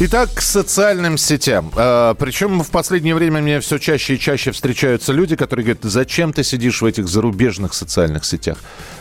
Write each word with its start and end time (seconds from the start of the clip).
Итак, 0.00 0.30
к 0.32 0.40
социальным 0.42 1.18
сетям. 1.18 1.72
А, 1.74 2.14
причем 2.14 2.62
в 2.62 2.70
последнее 2.70 3.16
время 3.16 3.42
мне 3.42 3.58
все 3.58 3.78
чаще 3.78 4.14
и 4.14 4.18
чаще 4.18 4.52
встречаются 4.52 5.12
люди, 5.12 5.34
которые 5.34 5.64
говорят, 5.64 5.82
зачем 5.82 6.32
ты 6.32 6.44
сидишь 6.44 6.82
в 6.82 6.84
этих 6.84 7.08
зарубежных 7.08 7.74
социальных 7.74 8.24
сетях? 8.24 8.58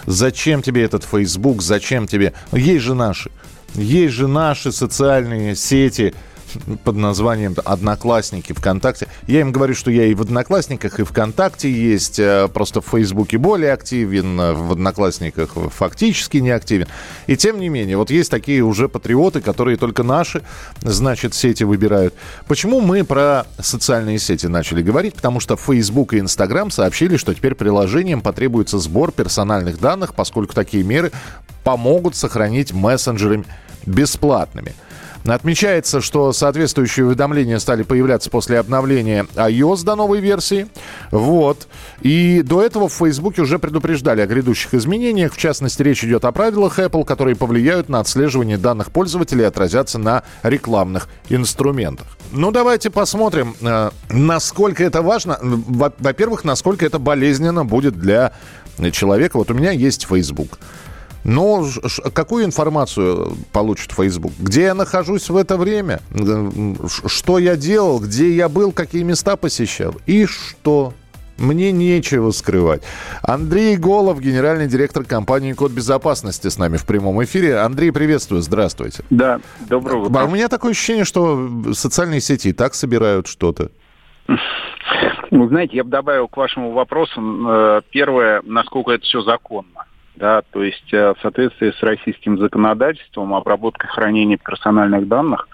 Зачем 0.08 0.64
тебе 0.64 0.84
этот 0.84 1.04
Facebook? 1.04 1.62
Зачем 1.62 2.08
тебе... 2.08 2.34
Есть 2.52 2.84
же 2.84 2.96
наши. 2.96 3.30
Есть 3.76 4.16
же 4.16 4.28
наши 4.28 4.72
социальные 4.72 5.56
сети 5.56 6.16
под 6.84 6.96
названием 6.96 7.56
«Одноклассники», 7.64 8.54
«ВКонтакте». 8.54 9.08
Я 9.28 9.42
им 9.42 9.52
говорю, 9.52 9.76
что 9.76 9.92
я 9.92 10.06
и 10.06 10.14
в 10.14 10.22
«Одноклассниках», 10.22 11.00
и 11.00 11.04
ВКонтакте 11.04 11.72
есть, 11.72 12.20
э, 12.20 12.48
просто 12.54 12.82
в 12.82 12.88
Фейсбуке 12.88 13.38
более 13.38 13.74
активен, 13.74 14.40
э, 14.40 14.54
в 14.54 14.72
«Одноклассниках» 14.74 15.52
фактически 15.74 16.38
не 16.38 16.52
активен. 16.52 16.88
И 17.28 17.36
тем 17.36 17.60
не 17.60 17.70
менее, 17.70 17.98
вот 17.98 18.10
есть 18.10 18.32
такие 18.32 18.62
уже 18.62 18.90
патриоты, 18.90 19.42
которые 19.42 19.78
только 19.78 20.04
наши, 20.04 20.44
значит, 20.82 21.34
сети 21.34 21.64
выбирают. 21.64 22.14
Почему 22.48 22.82
мы 22.82 23.04
про 23.04 23.46
социальные 23.60 24.20
сети 24.20 24.48
начали 24.48 24.82
говорить? 24.82 25.16
Потому 25.16 25.40
что 25.40 25.56
Facebook 25.56 26.14
и 26.14 26.20
Instagram 26.20 26.72
сообщили, 26.72 27.18
что 27.18 27.34
теперь 27.34 27.56
приложениям 27.56 28.22
потребуется 28.22 28.80
сбор 28.80 29.12
персональных 29.12 29.80
данных, 29.80 30.16
поскольку 30.16 30.54
такие 30.54 30.84
меры 30.84 31.12
помогут 31.64 32.16
сохранить 32.16 32.72
мессенджеры 32.74 33.44
бесплатными– 33.86 34.74
Отмечается, 35.28 36.00
что 36.00 36.32
соответствующие 36.32 37.06
уведомления 37.06 37.60
стали 37.60 37.84
появляться 37.84 38.30
после 38.30 38.60
обновления 38.60 39.28
iOS 39.36 39.84
до 39.84 39.96
новой 39.96 40.22
версии. 40.22 40.68
Вот. 41.12 41.68
И 42.02 42.42
до 42.44 42.64
этого 42.64 42.88
в 42.88 42.94
Фейсбуке 42.94 43.42
уже 43.42 43.60
предупреждали 43.60 44.22
о 44.22 44.26
грядущих 44.26 44.74
изменениях. 44.74 45.34
В 45.34 45.38
частности, 45.38 45.82
речь 45.82 46.04
идет 46.04 46.24
о 46.24 46.32
правилах 46.32 46.80
Apple, 46.80 47.04
которые 47.04 47.36
повлияют 47.36 47.90
на 47.90 48.00
отслеживание 48.00 48.58
данных 48.58 48.92
пользователей 48.92 49.44
и 49.44 49.48
отразятся 49.48 50.00
на 50.00 50.24
рекламных 50.44 51.10
инструментах. 51.30 52.08
Ну, 52.32 52.52
давайте 52.52 52.90
посмотрим, 52.90 53.56
э, 53.62 53.90
насколько 54.10 54.84
это 54.84 55.02
важно. 55.02 55.38
Во-первых, 55.42 56.46
насколько 56.46 56.86
это 56.86 57.00
болезненно 57.00 57.66
будет 57.66 58.00
для 58.00 58.34
человека. 58.92 59.38
Вот 59.38 59.52
у 59.52 59.54
меня 59.54 59.72
есть 59.72 60.08
Facebook. 60.08 60.60
Но 61.24 61.66
какую 62.14 62.46
информацию 62.46 63.34
получит 63.52 63.92
Facebook? 63.92 64.34
Где 64.40 64.64
я 64.64 64.74
нахожусь 64.74 65.30
в 65.30 65.36
это 65.36 65.58
время? 65.58 66.00
Что 67.06 67.38
я 67.40 67.56
делал? 67.56 68.00
Где 68.00 68.32
я 68.32 68.50
был? 68.50 68.72
Какие 68.72 69.04
места 69.04 69.36
посещал? 69.36 69.96
И 70.06 70.26
что? 70.26 70.94
Мне 71.38 71.72
нечего 71.72 72.32
скрывать. 72.32 72.82
Андрей 73.22 73.78
Голов, 73.78 74.20
генеральный 74.20 74.68
директор 74.68 75.04
компании 75.04 75.54
«Код 75.54 75.72
безопасности» 75.72 76.48
с 76.48 76.58
нами 76.58 76.78
в 76.78 76.86
прямом 76.86 77.24
эфире. 77.24 77.58
Андрей, 77.58 77.92
приветствую, 77.92 78.42
здравствуйте. 78.42 79.04
Да, 79.12 79.40
доброго 79.70 80.08
утра. 80.08 80.22
А 80.22 80.26
у 80.26 80.32
меня 80.32 80.48
такое 80.48 80.72
ощущение, 80.72 81.06
что 81.06 81.48
социальные 81.74 82.22
сети 82.22 82.50
и 82.50 82.54
так 82.54 82.74
собирают 82.74 83.28
что-то. 83.28 83.70
Ну, 85.30 85.48
знаете, 85.50 85.76
я 85.76 85.84
бы 85.84 85.92
добавил 85.92 86.28
к 86.28 86.38
вашему 86.38 86.72
вопросу, 86.72 87.22
э, 87.22 87.82
первое, 87.92 88.42
насколько 88.44 88.92
это 88.92 89.04
все 89.04 89.22
законно 89.22 89.87
да, 90.18 90.42
то 90.52 90.64
есть 90.64 90.94
э, 90.94 91.14
в 91.14 91.22
соответствии 91.22 91.72
с 91.72 91.82
российским 91.84 92.38
законодательством 92.40 93.34
обработка 93.34 93.88
хранения 93.88 94.38
персональных 94.38 95.08
данных 95.08 95.48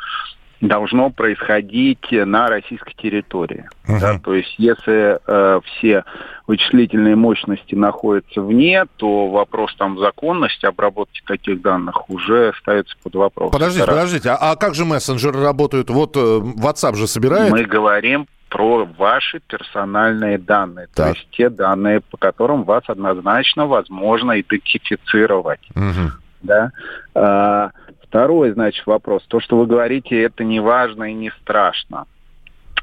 должно 0.62 1.10
происходить 1.10 2.08
на 2.12 2.48
российской 2.48 2.94
территории. 2.94 3.68
Uh-huh. 3.86 4.00
Да, 4.00 4.20
то 4.20 4.34
есть 4.34 4.56
если 4.58 5.20
э, 5.28 5.60
все 5.66 6.06
вычислительные 6.48 7.16
мощности 7.16 7.76
находятся 7.76 8.42
вне, 8.42 8.86
то 8.98 9.28
вопрос 9.28 9.76
там 9.76 10.00
законности 10.00 10.66
обработки 10.66 11.22
таких 11.26 11.62
данных 11.62 12.10
уже 12.10 12.54
ставится 12.62 12.96
под 13.04 13.16
вопрос. 13.16 13.52
Подождите, 13.52 13.86
подождите, 13.86 14.30
а, 14.30 14.52
а 14.52 14.56
как 14.56 14.74
же 14.74 14.86
мессенджеры 14.86 15.42
работают? 15.42 15.90
Вот 15.90 16.16
э, 16.16 16.20
WhatsApp 16.20 16.96
же 16.96 17.08
собирает? 17.08 17.52
Мы 17.52 17.66
говорим 17.66 18.28
про 18.54 18.86
ваши 18.86 19.40
персональные 19.40 20.38
данные, 20.38 20.86
так. 20.94 20.96
то 20.96 21.10
есть 21.14 21.28
те 21.32 21.50
данные, 21.50 22.02
по 22.02 22.18
которым 22.18 22.66
вас 22.66 22.84
однозначно 22.86 23.66
возможно 23.66 24.40
идентифицировать. 24.40 25.68
Угу. 25.76 26.12
Да? 26.44 26.70
А, 27.16 27.72
второй, 28.04 28.52
значит, 28.52 28.86
вопрос. 28.86 29.24
То, 29.28 29.40
что 29.40 29.58
вы 29.58 29.66
говорите, 29.66 30.22
это 30.22 30.44
не 30.44 30.60
важно 30.60 31.06
и 31.06 31.14
не 31.14 31.32
страшно. 31.42 32.06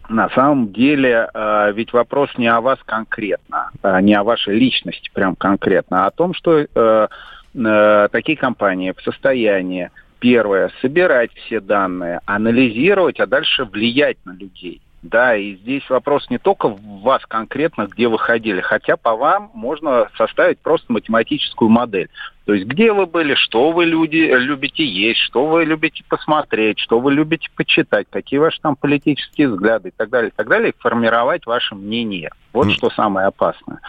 На 0.08 0.28
самом 0.30 0.72
деле, 0.72 1.30
э, 1.32 1.72
ведь 1.72 1.92
вопрос 1.92 2.30
не 2.36 2.48
о 2.48 2.60
вас 2.60 2.80
конкретно, 2.84 3.70
э, 3.84 4.00
не 4.00 4.14
о 4.14 4.24
вашей 4.24 4.58
личности 4.58 5.08
прям 5.14 5.36
конкретно, 5.36 6.02
а 6.02 6.06
о 6.08 6.10
том, 6.10 6.34
что 6.34 6.58
э, 6.58 6.66
э, 7.54 8.08
такие 8.10 8.36
компании 8.36 8.92
в 8.96 9.00
состоянии, 9.02 9.92
первое, 10.18 10.72
собирать 10.82 11.32
все 11.34 11.60
данные, 11.60 12.18
анализировать, 12.26 13.20
а 13.20 13.26
дальше 13.28 13.64
влиять 13.64 14.16
на 14.24 14.32
людей. 14.32 14.80
Да, 15.02 15.34
и 15.34 15.54
здесь 15.54 15.88
вопрос 15.88 16.28
не 16.28 16.36
только 16.36 16.68
в 16.68 17.00
вас 17.00 17.24
конкретно, 17.24 17.86
где 17.86 18.06
вы 18.06 18.18
ходили, 18.18 18.60
хотя 18.60 18.98
по 18.98 19.16
вам 19.16 19.50
можно 19.54 20.08
составить 20.18 20.58
просто 20.58 20.92
математическую 20.92 21.70
модель. 21.70 22.10
То 22.44 22.52
есть 22.52 22.66
где 22.66 22.92
вы 22.92 23.06
были, 23.06 23.34
что 23.34 23.72
вы 23.72 23.86
люди 23.86 24.16
любите 24.16 24.84
есть, 24.84 25.20
что 25.20 25.46
вы 25.46 25.64
любите 25.64 26.04
посмотреть, 26.06 26.78
что 26.80 27.00
вы 27.00 27.14
любите 27.14 27.48
почитать, 27.56 28.08
какие 28.10 28.40
ваши 28.40 28.60
там 28.60 28.76
политические 28.76 29.48
взгляды 29.48 29.88
и 29.88 29.92
так 29.96 30.10
далее, 30.10 30.30
и 30.30 30.34
так 30.36 30.48
далее, 30.48 30.70
и 30.70 30.78
формировать 30.78 31.46
ваше 31.46 31.74
мнение. 31.74 32.30
Вот 32.52 32.66
mm. 32.66 32.72
что 32.72 32.90
самое 32.90 33.28
опасное. 33.28 33.80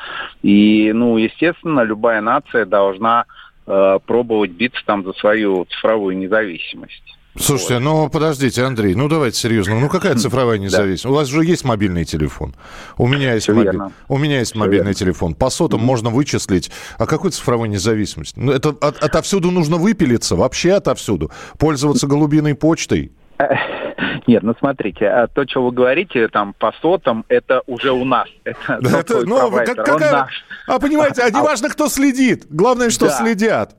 И, 0.44 0.94
ну, 0.94 1.18
естественно, 1.18 1.82
любая 1.82 2.22
нация 2.22 2.66
должна 2.66 3.26
э, 3.68 4.00
пробовать 4.06 4.52
биться 4.52 4.82
там 4.86 5.04
за 5.04 5.12
свою 5.14 5.66
цифровую 5.66 6.18
независимость. 6.18 7.18
Слушайте, 7.40 7.76
вот. 7.76 7.84
ну 7.84 8.10
подождите, 8.10 8.64
Андрей, 8.64 8.94
ну 8.94 9.08
давайте 9.08 9.38
серьезно. 9.38 9.80
Ну 9.80 9.88
какая 9.88 10.16
цифровая 10.16 10.58
независимость? 10.58 11.06
У 11.06 11.14
вас 11.14 11.28
же 11.30 11.46
есть 11.46 11.64
мобильный 11.64 12.04
телефон. 12.04 12.54
У 12.98 13.08
меня 13.08 13.34
есть, 13.34 13.48
моби... 13.48 13.70
У 14.10 14.18
меня 14.18 14.40
есть 14.40 14.54
мобильный 14.54 14.88
верно. 14.88 14.94
телефон. 14.94 15.36
По 15.36 15.50
сотам 15.50 15.80
mm-hmm. 15.80 15.86
можно 15.86 16.10
вычислить. 16.10 16.72
А 16.98 17.06
какой 17.06 17.32
цифровой 17.32 17.70
независимость? 17.70 18.36
Ну, 18.36 18.52
это 18.52 18.70
от, 18.70 19.02
отовсюду 19.02 19.50
нужно 19.50 19.78
выпилиться, 19.78 20.36
вообще 20.36 20.74
отовсюду. 20.74 21.32
Пользоваться 21.58 22.06
голубиной 22.06 22.54
почтой. 22.54 23.14
Нет, 24.28 24.44
ну 24.44 24.54
смотрите, 24.60 25.08
а 25.08 25.28
то, 25.28 25.48
что 25.48 25.64
вы 25.64 25.72
говорите, 25.72 26.28
там 26.28 26.54
по 26.54 26.74
сотам, 26.82 27.26
это 27.28 27.62
уже 27.66 27.92
у 27.92 28.04
нас. 28.06 28.28
Это, 28.44 28.98
это 28.98 29.26
ну, 29.26 29.52
как, 29.52 29.76
какая... 29.86 30.28
А 30.68 30.80
понимаете, 30.80 31.22
а 31.24 31.30
не 31.32 31.42
важно, 31.42 31.70
кто 31.70 31.88
следит. 31.88 32.46
Главное, 32.50 32.90
что 32.90 33.08
да. 33.08 33.18
следят. 33.18 33.76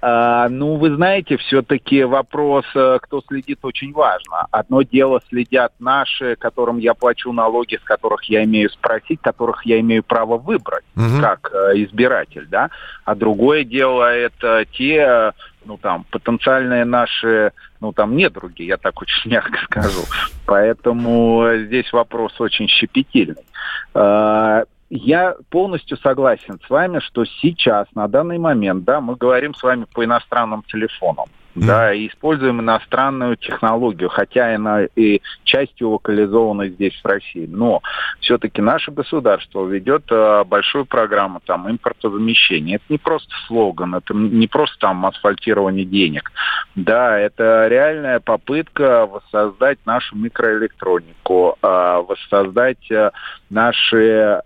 А, 0.00 0.48
ну, 0.48 0.76
вы 0.76 0.94
знаете, 0.94 1.36
все-таки 1.36 2.04
вопрос, 2.04 2.64
э, 2.74 2.98
кто 3.02 3.22
следит, 3.26 3.58
очень 3.62 3.92
важно. 3.92 4.46
Одно 4.50 4.82
дело 4.82 5.20
следят 5.28 5.72
наши, 5.78 6.36
которым 6.36 6.78
я 6.78 6.94
плачу 6.94 7.32
налоги, 7.32 7.76
с 7.76 7.84
которых 7.84 8.24
я 8.24 8.44
имею 8.44 8.70
спросить, 8.70 9.20
которых 9.20 9.64
я 9.64 9.80
имею 9.80 10.02
право 10.02 10.36
выбрать 10.36 10.84
угу. 10.96 11.20
как 11.20 11.50
э, 11.52 11.82
избиратель, 11.82 12.46
да. 12.48 12.70
А 13.04 13.14
другое 13.14 13.64
дело 13.64 14.04
это 14.04 14.64
те, 14.72 15.32
ну 15.64 15.78
там, 15.78 16.04
потенциальные 16.10 16.84
наши, 16.84 17.52
ну 17.80 17.92
там, 17.92 18.16
недруги, 18.16 18.62
я 18.62 18.76
так 18.76 19.00
очень 19.00 19.30
мягко 19.30 19.58
скажу. 19.64 20.02
Поэтому 20.44 21.48
здесь 21.66 21.92
вопрос 21.92 22.38
очень 22.40 22.68
щепетильный. 22.68 23.44
Я 24.88 25.34
полностью 25.50 25.96
согласен 25.96 26.60
с 26.64 26.70
вами, 26.70 27.00
что 27.00 27.24
сейчас, 27.24 27.88
на 27.94 28.06
данный 28.06 28.38
момент, 28.38 28.84
да, 28.84 29.00
мы 29.00 29.16
говорим 29.16 29.54
с 29.54 29.62
вами 29.62 29.84
по 29.92 30.04
иностранным 30.04 30.62
телефонам 30.62 31.26
да, 31.56 31.92
и 31.92 32.08
используем 32.08 32.60
иностранную 32.60 33.36
технологию, 33.36 34.10
хотя 34.10 34.54
она 34.54 34.84
и 34.84 35.22
частью 35.44 35.90
локализована 35.90 36.68
здесь, 36.68 36.94
в 37.02 37.06
России. 37.06 37.46
Но 37.46 37.82
все-таки 38.20 38.60
наше 38.60 38.90
государство 38.90 39.66
ведет 39.66 40.04
э, 40.10 40.44
большую 40.44 40.84
программу 40.84 41.40
там 41.44 41.70
импортозамещения. 41.70 42.76
Это 42.76 42.84
не 42.90 42.98
просто 42.98 43.32
слоган, 43.46 43.94
это 43.94 44.12
не 44.14 44.46
просто 44.46 44.78
там 44.80 45.06
асфальтирование 45.06 45.86
денег. 45.86 46.30
Да, 46.74 47.18
это 47.18 47.66
реальная 47.68 48.20
попытка 48.20 49.06
воссоздать 49.06 49.78
нашу 49.86 50.16
микроэлектронику, 50.16 51.56
э, 51.62 52.02
воссоздать 52.06 52.90
э, 52.90 53.10
наши 53.48 54.42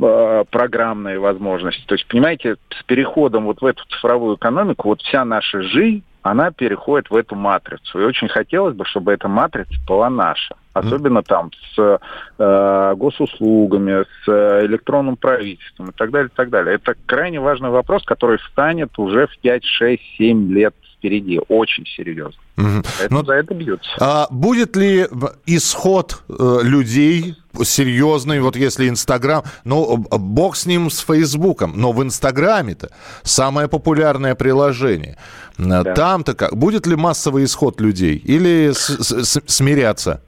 э, 0.00 0.44
программные 0.50 1.18
возможности. 1.18 1.84
То 1.86 1.94
есть, 1.94 2.06
понимаете, 2.06 2.56
с 2.70 2.82
переходом 2.84 3.44
вот 3.44 3.60
в 3.60 3.66
эту 3.66 3.84
цифровую 3.88 4.36
экономику, 4.36 4.88
вот 4.88 5.02
вся 5.02 5.24
наша 5.24 5.62
жизнь, 5.62 6.02
она 6.22 6.50
переходит 6.50 7.10
в 7.10 7.16
эту 7.16 7.34
матрицу. 7.34 8.00
И 8.00 8.04
очень 8.04 8.28
хотелось 8.28 8.74
бы, 8.74 8.84
чтобы 8.84 9.12
эта 9.12 9.28
матрица 9.28 9.74
была 9.86 10.10
наша. 10.10 10.54
особенно 10.72 11.22
там 11.22 11.50
с 11.74 12.00
э, 12.38 12.94
госуслугами, 12.96 14.04
с 14.24 14.28
э, 14.28 14.66
электронным 14.66 15.16
правительством 15.16 15.90
и 15.90 15.92
так 15.92 16.10
далее, 16.10 16.28
и 16.32 16.36
так 16.36 16.50
далее. 16.50 16.74
Это 16.74 16.94
крайне 17.06 17.40
важный 17.40 17.70
вопрос, 17.70 18.04
который 18.04 18.38
встанет 18.38 18.98
уже 18.98 19.26
в 19.26 19.38
5, 19.38 19.64
6, 19.64 20.02
7 20.18 20.52
лет 20.52 20.74
впереди, 21.00 21.40
очень 21.48 21.86
серьезно. 21.86 22.40
Угу. 22.58 22.82
Это 23.02 23.14
Но, 23.14 23.24
за 23.24 23.34
это 23.34 23.54
бьется. 23.54 23.90
А 23.98 24.26
будет 24.30 24.76
ли 24.76 25.06
исход 25.46 26.22
э, 26.28 26.58
людей 26.62 27.34
серьезный, 27.62 28.40
вот 28.40 28.54
если 28.54 28.88
Инстаграм, 28.88 29.42
ну, 29.64 29.96
бог 29.96 30.56
с 30.56 30.66
ним, 30.66 30.90
с 30.90 31.00
Фейсбуком, 31.00 31.72
но 31.74 31.92
в 31.92 32.02
Инстаграме-то 32.02 32.90
самое 33.22 33.68
популярное 33.68 34.34
приложение. 34.34 35.16
Да. 35.58 35.82
Там-то 35.82 36.34
как? 36.34 36.54
Будет 36.54 36.86
ли 36.86 36.96
массовый 36.96 37.44
исход 37.44 37.80
людей 37.80 38.16
или 38.16 38.70
с, 38.72 38.88
с, 38.88 39.40
смиряться? 39.46 40.22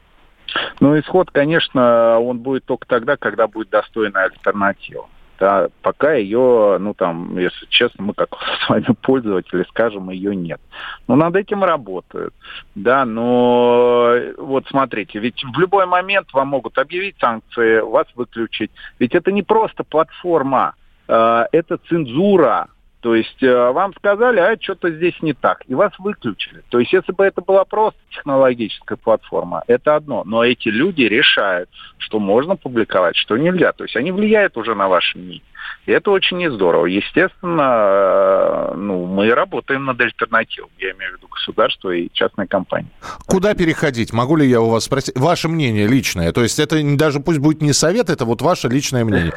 Ну, 0.81 0.99
исход, 0.99 1.31
конечно, 1.31 2.19
он 2.19 2.39
будет 2.39 2.65
только 2.65 2.87
тогда, 2.87 3.17
когда 3.17 3.47
будет 3.47 3.71
достойная 3.71 4.25
альтернатива 4.25 5.07
да, 5.43 5.71
пока 5.83 6.15
ее, 6.15 6.77
ну 6.79 6.95
там, 6.95 7.37
если 7.37 7.67
честно, 7.67 8.05
мы 8.05 8.15
как 8.15 8.29
с 8.65 8.69
вами 8.69 8.95
пользователи 9.03 9.65
скажем, 9.71 10.09
ее 10.11 10.37
нет. 10.37 10.61
Но 11.09 11.17
над 11.17 11.35
этим 11.35 11.65
работают, 11.65 12.33
да, 12.77 13.05
но 13.05 14.15
вот 14.39 14.69
смотрите, 14.69 15.19
ведь 15.19 15.43
в 15.43 15.59
любой 15.59 15.87
момент 15.87 16.33
вам 16.33 16.47
могут 16.47 16.79
объявить 16.79 17.17
санкции, 17.19 17.81
вас 17.81 18.07
выключить, 18.15 18.71
ведь 19.01 19.17
это 19.17 19.33
не 19.33 19.43
просто 19.43 19.83
платформа, 19.83 20.77
э, 21.09 21.47
это 21.51 21.79
цензура, 21.89 22.69
то 23.03 23.17
есть 23.17 23.43
э, 23.43 23.71
вам 23.73 23.93
сказали, 23.95 24.39
а 24.39 24.57
что-то 24.61 24.89
здесь 24.93 25.21
не 25.23 25.33
так, 25.33 25.65
и 25.67 25.75
вас 25.75 25.93
выключили. 25.99 26.63
То 26.69 26.79
есть 26.79 26.93
если 26.93 27.11
бы 27.11 27.25
это 27.25 27.41
была 27.41 27.65
просто 27.65 27.99
технологическая 28.11 28.95
платформа, 28.95 29.65
это 29.67 29.97
одно. 29.97 30.23
Но 30.25 30.45
эти 30.45 30.69
люди 30.69 31.03
решают, 31.03 31.69
что 31.99 32.21
можно 32.21 32.55
публиковать, 32.55 33.17
что 33.17 33.37
нельзя. 33.37 33.73
То 33.73 33.83
есть 33.83 33.97
они 33.97 34.13
влияют 34.13 34.57
уже 34.57 34.77
на 34.77 34.87
ваше 34.87 35.19
мнение. 35.19 35.43
И 35.87 35.93
это 35.93 36.11
очень 36.11 36.39
не 36.39 36.51
здорово. 36.51 36.87
Естественно, 36.87 38.73
э, 38.73 38.75
ну, 38.77 39.07
мы 39.07 39.35
работаем 39.35 39.85
над 39.85 40.01
альтернативой. 40.01 40.71
Я 40.79 40.93
имею 40.93 41.13
в 41.13 41.17
виду 41.17 41.29
государство 41.29 41.91
и 41.91 42.09
частные 42.13 42.47
компании. 42.47 42.91
Куда 43.27 43.55
переходить? 43.55 44.13
Могу 44.13 44.37
ли 44.37 44.47
я 44.47 44.61
у 44.61 44.71
вас 44.71 44.85
спросить? 44.85 45.19
Ваше 45.19 45.49
мнение 45.49 45.87
личное. 45.87 46.33
То 46.33 46.43
есть 46.43 46.59
это 46.59 46.81
даже 46.97 47.21
пусть 47.21 47.39
будет 47.39 47.63
не 47.63 47.73
совет, 47.73 48.11
это 48.11 48.25
вот 48.25 48.43
ваше 48.43 48.69
личное 48.69 49.05
мнение. 49.05 49.33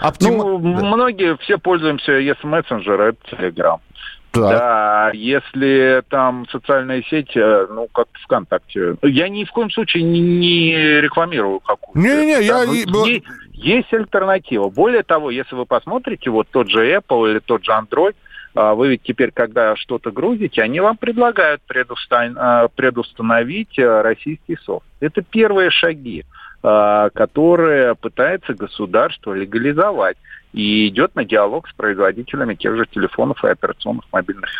Оптим... 0.00 0.36
Ну, 0.36 0.58
да. 0.58 0.84
многие 0.84 1.36
все 1.38 1.58
пользуемся 1.58 2.12
ES-мессенджер, 2.20 3.00
это 3.00 3.36
Telegram. 3.36 3.80
Так. 4.36 4.58
Да, 4.58 5.10
если 5.14 6.02
там 6.10 6.46
социальная 6.50 7.02
сеть, 7.08 7.34
э, 7.34 7.66
ну, 7.70 7.88
как 7.88 8.08
ВКонтакте. 8.24 8.96
Я 9.02 9.30
ни 9.30 9.44
в 9.44 9.50
коем 9.50 9.70
случае 9.70 10.02
не, 10.02 10.20
не 10.20 11.00
рекламирую 11.00 11.60
какую-то. 11.60 11.98
Не-не-не, 11.98 12.44
я... 12.44 12.64
Ну, 12.86 13.06
есть, 13.56 13.92
альтернатива. 13.92 14.68
Более 14.68 15.02
того, 15.02 15.30
если 15.30 15.54
вы 15.54 15.66
посмотрите, 15.66 16.30
вот 16.30 16.48
тот 16.50 16.68
же 16.68 16.94
Apple 16.94 17.30
или 17.30 17.38
тот 17.40 17.64
же 17.64 17.72
Android, 17.72 18.14
а, 18.54 18.74
вы 18.74 18.88
ведь 18.88 19.02
теперь, 19.02 19.32
когда 19.32 19.76
что-то 19.76 20.10
грузите, 20.10 20.62
они 20.62 20.80
вам 20.80 20.96
предлагают 20.96 21.60
предустан... 21.66 22.38
предустановить 22.74 23.78
э, 23.78 24.00
российский 24.00 24.56
софт. 24.64 24.86
Это 25.00 25.20
первые 25.20 25.70
шаги, 25.70 26.24
а, 26.62 27.10
которые 27.10 27.94
пытается 27.94 28.54
государство 28.54 29.34
легализовать 29.34 30.16
и 30.52 30.88
идет 30.88 31.14
на 31.14 31.24
диалог 31.24 31.68
с 31.68 31.72
производителями 31.74 32.54
тех 32.54 32.74
же 32.76 32.86
телефонов 32.86 33.44
и 33.44 33.48
операционных 33.48 34.04
мобильных 34.10 34.50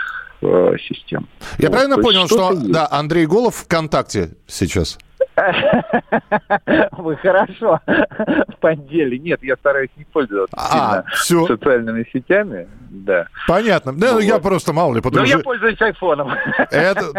э, 0.42 0.76
систем. 0.86 1.26
Я 1.58 1.68
вот, 1.68 1.72
правильно 1.72 1.96
понял, 1.96 2.26
что, 2.26 2.52
что 2.52 2.72
да, 2.72 2.86
Андрей 2.90 3.26
Голов 3.26 3.56
ВКонтакте 3.56 4.36
сейчас? 4.46 4.98
Вы 6.98 7.16
хорошо 7.16 7.80
поддели. 8.60 9.18
Нет, 9.18 9.42
я 9.42 9.56
стараюсь 9.56 9.90
не 9.96 10.04
пользоваться 10.04 10.56
а, 10.56 11.04
все. 11.12 11.46
социальными 11.46 12.06
сетями. 12.12 12.68
Да. 12.88 13.26
Понятно. 13.46 13.92
Да, 13.92 14.12
ну, 14.12 14.18
я 14.20 14.38
просто 14.38 14.72
мало 14.72 14.94
ли. 14.94 15.00
Потому 15.00 15.26
ну, 15.26 15.30
я 15.30 15.38
пользуюсь 15.40 15.80
айфоном. 15.80 16.32
Это, 16.70 17.12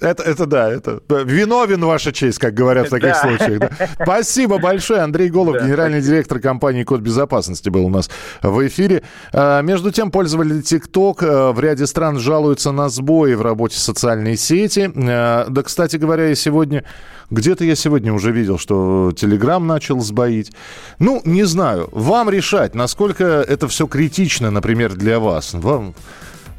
это, 0.00 0.22
это 0.22 0.46
да, 0.46 0.70
это 0.70 1.00
виновен 1.24 1.84
ваша 1.84 2.12
честь, 2.12 2.38
как 2.38 2.54
говорят 2.54 2.86
в 2.86 2.90
таких 2.90 3.10
да. 3.10 3.14
случаях. 3.14 3.58
Да. 3.58 3.70
Спасибо 4.02 4.58
большое. 4.58 5.00
Андрей 5.00 5.28
Голов, 5.28 5.54
да, 5.54 5.64
генеральный 5.64 6.00
директор 6.00 6.38
компании 6.38 6.84
Код 6.84 7.00
безопасности, 7.00 7.68
был 7.70 7.86
у 7.86 7.90
нас 7.90 8.10
в 8.42 8.66
эфире. 8.66 9.02
А, 9.32 9.62
между 9.62 9.90
тем, 9.90 10.10
пользователи 10.10 10.60
ТикТок 10.60 11.22
а, 11.22 11.52
в 11.52 11.60
ряде 11.60 11.86
стран 11.86 12.18
жалуются 12.18 12.70
на 12.70 12.88
сбои 12.88 13.34
в 13.34 13.42
работе 13.42 13.78
социальной 13.78 14.36
сети. 14.36 14.90
А, 14.96 15.46
да, 15.48 15.62
кстати 15.62 15.96
говоря, 15.96 16.30
и 16.30 16.34
сегодня 16.34 16.84
где-то 17.30 17.64
я 17.64 17.74
сегодня 17.74 18.12
уже 18.12 18.32
видел, 18.32 18.58
что 18.58 19.12
Телеграм 19.16 19.66
начал 19.66 20.00
сбоить. 20.00 20.52
Ну, 20.98 21.22
не 21.24 21.44
знаю. 21.44 21.88
Вам 21.92 22.30
решать, 22.30 22.74
насколько 22.74 23.24
это 23.24 23.68
все 23.68 23.86
критично, 23.86 24.50
например, 24.50 24.94
для 24.94 25.18
вас. 25.18 25.54
Вам 25.54 25.94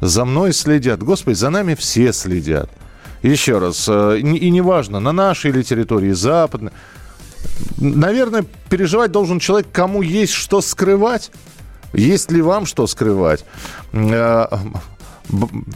за 0.00 0.24
мной 0.24 0.52
следят. 0.52 1.02
Господи, 1.02 1.36
за 1.36 1.50
нами 1.50 1.74
все 1.74 2.12
следят. 2.12 2.70
Еще 3.22 3.58
раз, 3.58 3.86
э, 3.88 4.18
и 4.18 4.50
неважно, 4.50 5.00
на 5.00 5.12
нашей 5.12 5.50
или 5.50 5.62
территории 5.62 6.12
западной. 6.12 6.72
Наверное, 7.78 8.44
переживать 8.68 9.10
должен 9.10 9.38
человек, 9.38 9.68
кому 9.72 10.02
есть 10.02 10.32
что 10.32 10.60
скрывать. 10.60 11.30
Есть 11.92 12.30
ли 12.30 12.42
вам 12.42 12.66
что 12.66 12.86
скрывать? 12.86 13.44
Э, 13.92 14.46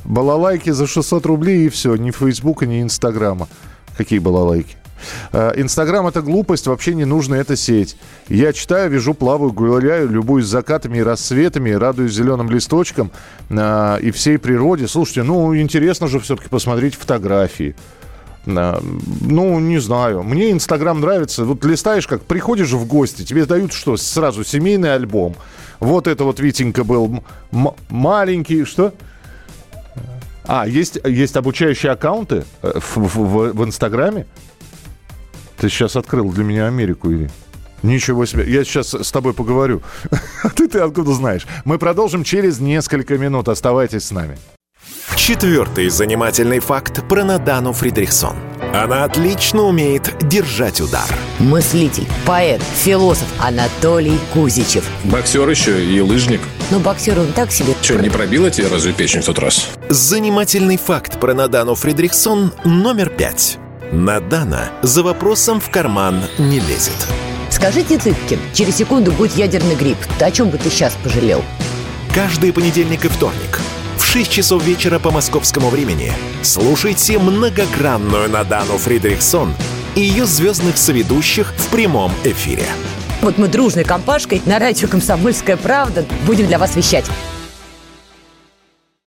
балалайки 0.05 0.71
за 0.71 0.87
600 0.87 1.27
рублей 1.27 1.67
и 1.67 1.69
все. 1.69 1.97
Ни 1.97 2.11
Фейсбука, 2.11 2.67
ни 2.67 2.83
Инстаграма. 2.83 3.49
Какие 3.97 4.19
балалайки? 4.19 4.77
Э, 5.33 5.53
Инстаграм 5.57 6.07
это 6.07 6.23
глупость, 6.23 6.67
вообще 6.67 6.95
не 6.95 7.05
нужна 7.05 7.37
эта 7.39 7.57
сеть. 7.57 7.97
Я 8.29 8.53
читаю, 8.53 8.91
вижу, 8.91 9.15
плаваю, 9.15 9.53
гуляю, 9.53 10.09
любуюсь 10.09 10.47
закатами 10.47 10.99
и 10.99 11.03
рассветами, 11.03 11.71
радуюсь 11.71 12.13
зеленым 12.13 12.51
листочкам 12.51 13.11
э, 13.49 13.99
и 14.03 14.11
всей 14.11 14.39
природе. 14.39 14.89
Слушайте, 14.89 15.23
ну 15.23 15.57
интересно 15.57 16.09
же 16.09 16.21
все-таки 16.21 16.49
посмотреть 16.49 16.95
фотографии. 16.95 17.75
Э, 18.47 18.79
ну, 19.21 19.59
не 19.61 19.79
знаю. 19.79 20.23
Мне 20.23 20.51
Инстаграм 20.53 21.01
нравится. 21.01 21.45
Вот 21.45 21.65
листаешь, 21.65 22.07
как 22.07 22.23
приходишь 22.23 22.71
в 22.73 22.87
гости, 22.87 23.23
тебе 23.23 23.47
дают 23.47 23.73
что? 23.73 23.97
Сразу 23.97 24.45
семейный 24.45 24.95
альбом. 24.95 25.35
Вот 25.79 26.07
это 26.07 26.25
вот 26.25 26.41
Витенька 26.41 26.85
был 26.85 27.25
маленький. 27.89 28.65
Что? 28.65 28.93
А, 30.45 30.67
есть, 30.67 30.99
есть 31.05 31.37
обучающие 31.37 31.93
аккаунты 31.93 32.45
в, 32.63 32.97
в, 32.97 33.53
в 33.53 33.65
Инстаграме? 33.65 34.27
Ты 35.61 35.69
сейчас 35.69 35.95
открыл 35.95 36.33
для 36.33 36.43
меня 36.43 36.67
Америку, 36.67 37.11
или? 37.11 37.31
Ничего 37.83 38.25
себе. 38.25 38.51
Я 38.51 38.65
сейчас 38.65 38.95
с 38.95 39.13
тобой 39.13 39.35
поговорю. 39.35 39.83
А 40.43 40.49
ты, 40.49 40.69
ты 40.69 40.79
откуда 40.79 41.13
знаешь? 41.13 41.47
Мы 41.67 41.79
продолжим 41.79 42.25
через 42.25 42.61
несколько 42.61 43.19
минут. 43.19 43.47
Оставайтесь 43.49 44.05
с 44.05 44.11
нами. 44.11 44.39
Четвертый 45.17 45.91
занимательный 45.91 46.61
факт 46.61 47.07
про 47.07 47.25
Надану 47.25 47.75
Фридрихсон. 47.75 48.37
Она 48.73 49.05
отлично 49.05 49.63
умеет 49.65 50.15
держать 50.27 50.81
удар. 50.81 51.07
Мыслитель, 51.39 52.09
поэт, 52.25 52.63
философ 52.63 53.29
Анатолий 53.39 54.19
Кузичев. 54.33 54.89
Боксер 55.05 55.47
еще 55.49 55.85
и 55.85 56.01
лыжник. 56.01 56.41
Ну, 56.71 56.81
боксер 56.81 57.19
он 57.19 57.33
так 57.35 57.53
себе. 57.53 57.75
Че, 57.83 57.99
не 57.99 58.09
пробила 58.09 58.51
тебе 58.51 58.69
разве 58.69 58.95
печень 58.95 59.21
в 59.21 59.27
тот 59.27 59.39
раз? 59.39 59.69
Занимательный 59.91 60.79
факт 60.79 61.21
про 61.21 61.35
Надану 61.35 61.75
Фридрихсон 61.75 62.53
номер 62.65 63.11
пять. 63.11 63.60
Надана 63.93 64.71
за 64.83 65.03
вопросом 65.03 65.61
в 65.61 65.69
карман 65.69 66.23
не 66.39 66.61
лезет. 66.61 67.09
Скажите, 67.51 67.99
Цыпкин, 67.99 68.39
через 68.55 68.77
секунду 68.77 69.11
будет 69.11 69.37
ядерный 69.37 69.75
грипп. 69.75 69.99
Ты 70.19 70.27
о 70.27 70.31
чем 70.31 70.51
бы 70.51 70.59
ты 70.59 70.71
сейчас 70.71 70.97
пожалел? 71.03 71.43
Каждый 72.15 72.53
понедельник 72.53 73.05
и 73.05 73.09
вторник 73.09 73.61
в 73.97 74.05
6 74.05 74.31
часов 74.31 74.65
вечера 74.65 75.01
по 75.01 75.11
московскому 75.11 75.71
времени 75.71 76.13
слушайте 76.43 77.19
многогранную 77.19 78.31
Надану 78.31 78.79
Фридрихсон 78.79 79.55
и 79.97 80.01
ее 80.03 80.25
звездных 80.25 80.79
соведущих 80.79 81.53
в 81.57 81.69
прямом 81.69 82.13
эфире. 82.23 82.67
Вот 83.23 83.39
мы 83.39 83.49
дружной 83.49 83.85
компашкой 83.85 84.41
на 84.47 84.59
радио 84.59 84.89
«Комсомольская 84.89 85.57
правда» 85.57 86.05
будем 86.27 86.47
для 86.47 86.59
вас 86.59 86.77
вещать. 86.77 87.05